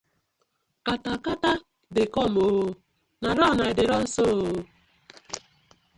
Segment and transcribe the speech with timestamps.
[0.85, 1.51] Katakata
[1.95, 2.65] dey com ooo,
[3.21, 4.59] na run I dey so ooo.